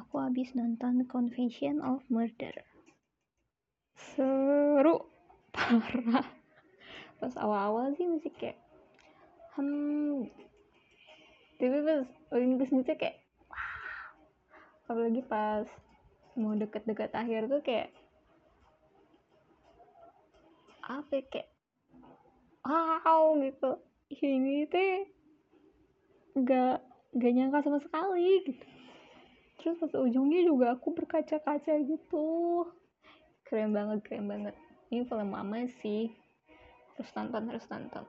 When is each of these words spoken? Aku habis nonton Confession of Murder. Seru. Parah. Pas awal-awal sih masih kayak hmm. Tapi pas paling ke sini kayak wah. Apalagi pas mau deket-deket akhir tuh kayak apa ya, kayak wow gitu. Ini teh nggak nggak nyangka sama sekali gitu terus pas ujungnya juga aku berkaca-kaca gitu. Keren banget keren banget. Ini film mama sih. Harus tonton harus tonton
Aku 0.00 0.16
habis 0.16 0.56
nonton 0.56 1.04
Confession 1.04 1.84
of 1.84 2.00
Murder. 2.08 2.64
Seru. 3.92 5.04
Parah. 5.56 6.24
Pas 7.20 7.34
awal-awal 7.36 7.92
sih 7.92 8.08
masih 8.08 8.32
kayak 8.32 8.56
hmm. 9.60 10.32
Tapi 11.60 11.78
pas 11.84 12.08
paling 12.32 12.56
ke 12.56 12.64
sini 12.72 12.82
kayak 12.88 13.20
wah. 13.52 13.76
Apalagi 14.88 15.20
pas 15.28 15.68
mau 16.40 16.56
deket-deket 16.56 17.12
akhir 17.12 17.52
tuh 17.52 17.60
kayak 17.60 17.92
apa 20.82 21.20
ya, 21.20 21.22
kayak 21.28 21.48
wow 22.64 23.36
gitu. 23.44 23.70
Ini 24.08 24.66
teh 24.72 25.04
nggak 26.32 26.76
nggak 27.12 27.32
nyangka 27.36 27.60
sama 27.60 27.78
sekali 27.84 28.40
gitu 28.48 28.64
terus 29.62 29.78
pas 29.78 29.94
ujungnya 29.94 30.42
juga 30.42 30.74
aku 30.74 30.90
berkaca-kaca 30.90 31.78
gitu. 31.86 32.66
Keren 33.46 33.70
banget 33.70 34.02
keren 34.02 34.26
banget. 34.26 34.54
Ini 34.90 35.06
film 35.06 35.30
mama 35.30 35.64
sih. 35.80 36.10
Harus 36.98 37.10
tonton 37.14 37.48
harus 37.48 37.64
tonton 37.70 38.04